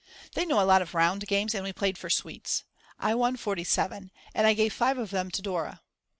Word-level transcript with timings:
They 0.33 0.47
know 0.47 0.59
a 0.59 0.65
lot 0.65 0.81
of 0.81 0.95
round 0.95 1.27
games 1.27 1.53
and 1.53 1.63
we 1.63 1.71
played 1.71 1.95
for 1.95 2.09
sweets. 2.09 2.63
I 2.97 3.13
won 3.13 3.35
47, 3.37 4.09
and 4.33 4.47
I 4.47 4.55
gave 4.55 4.73
five 4.73 4.97
of 4.97 5.11
them 5.11 5.29
to 5.29 5.43
Dora. 5.43 5.81